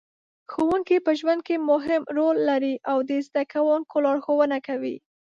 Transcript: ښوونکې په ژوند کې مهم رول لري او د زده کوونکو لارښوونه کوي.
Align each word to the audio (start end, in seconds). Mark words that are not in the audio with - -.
ښوونکې 0.51 0.97
په 1.05 1.11
ژوند 1.19 1.41
کې 1.47 1.55
مهم 1.69 2.03
رول 2.17 2.37
لري 2.49 2.75
او 2.91 2.97
د 3.09 3.11
زده 3.27 3.43
کوونکو 3.53 3.95
لارښوونه 4.05 4.57
کوي. 4.67 4.95